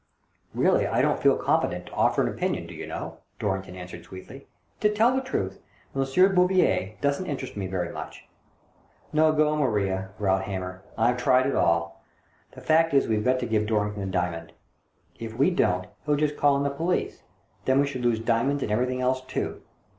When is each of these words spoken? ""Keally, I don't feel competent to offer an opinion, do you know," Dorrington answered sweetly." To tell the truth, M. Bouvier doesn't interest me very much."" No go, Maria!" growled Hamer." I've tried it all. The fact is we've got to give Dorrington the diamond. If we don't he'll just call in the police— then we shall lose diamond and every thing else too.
""Keally, 0.55 0.87
I 0.91 1.03
don't 1.03 1.21
feel 1.21 1.37
competent 1.37 1.85
to 1.85 1.93
offer 1.93 2.23
an 2.23 2.27
opinion, 2.27 2.65
do 2.65 2.73
you 2.73 2.87
know," 2.87 3.19
Dorrington 3.37 3.75
answered 3.75 4.03
sweetly." 4.03 4.47
To 4.79 4.89
tell 4.89 5.15
the 5.15 5.21
truth, 5.21 5.61
M. 5.95 6.03
Bouvier 6.33 6.93
doesn't 7.01 7.27
interest 7.27 7.55
me 7.55 7.67
very 7.67 7.93
much."" 7.93 8.27
No 9.13 9.31
go, 9.31 9.55
Maria!" 9.55 10.09
growled 10.17 10.41
Hamer." 10.41 10.81
I've 10.97 11.17
tried 11.17 11.45
it 11.45 11.53
all. 11.55 12.01
The 12.53 12.61
fact 12.61 12.95
is 12.95 13.07
we've 13.07 13.23
got 13.23 13.39
to 13.41 13.45
give 13.45 13.67
Dorrington 13.67 14.01
the 14.01 14.07
diamond. 14.11 14.53
If 15.19 15.37
we 15.37 15.51
don't 15.51 15.85
he'll 16.07 16.15
just 16.15 16.35
call 16.35 16.57
in 16.57 16.63
the 16.63 16.71
police— 16.71 17.21
then 17.65 17.79
we 17.79 17.85
shall 17.85 18.01
lose 18.01 18.19
diamond 18.19 18.63
and 18.63 18.71
every 18.71 18.87
thing 18.87 19.01
else 19.01 19.21
too. 19.21 19.61